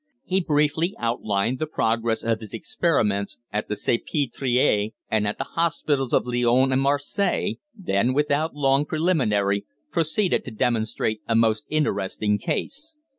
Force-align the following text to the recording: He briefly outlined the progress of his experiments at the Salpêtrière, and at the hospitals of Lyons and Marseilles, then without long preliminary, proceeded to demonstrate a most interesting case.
He 0.25 0.41
briefly 0.41 0.95
outlined 0.97 1.59
the 1.59 1.67
progress 1.67 2.23
of 2.23 2.39
his 2.39 2.55
experiments 2.55 3.37
at 3.53 3.67
the 3.67 3.75
Salpêtrière, 3.75 4.93
and 5.11 5.27
at 5.27 5.37
the 5.37 5.43
hospitals 5.43 6.11
of 6.11 6.25
Lyons 6.25 6.71
and 6.71 6.81
Marseilles, 6.81 7.57
then 7.75 8.15
without 8.15 8.55
long 8.55 8.83
preliminary, 8.83 9.63
proceeded 9.91 10.43
to 10.45 10.49
demonstrate 10.51 11.21
a 11.27 11.35
most 11.35 11.65
interesting 11.69 12.39
case. 12.39 12.97